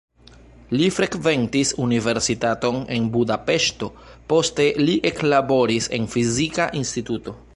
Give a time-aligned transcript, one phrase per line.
[0.77, 3.91] Li frekventis universitaton en Budapeŝto,
[4.33, 7.39] poste li eklaboris en fizika instituto.